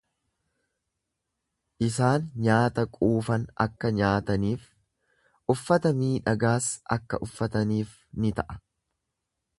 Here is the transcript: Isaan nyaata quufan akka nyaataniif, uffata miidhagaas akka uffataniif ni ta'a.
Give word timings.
Isaan 1.87 2.25
nyaata 2.47 2.85
quufan 2.95 3.45
akka 3.67 3.93
nyaataniif, 3.99 4.65
uffata 5.57 5.93
miidhagaas 6.01 6.71
akka 6.97 7.21
uffataniif 7.29 7.97
ni 8.25 8.37
ta'a. 8.41 8.59